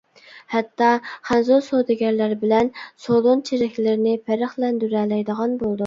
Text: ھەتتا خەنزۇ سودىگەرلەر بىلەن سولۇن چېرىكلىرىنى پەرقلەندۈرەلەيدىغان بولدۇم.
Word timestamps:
ھەتتا 0.53 0.87
خەنزۇ 1.29 1.59
سودىگەرلەر 1.67 2.35
بىلەن 2.47 2.73
سولۇن 3.07 3.47
چېرىكلىرىنى 3.51 4.19
پەرقلەندۈرەلەيدىغان 4.31 5.59
بولدۇم. 5.63 5.79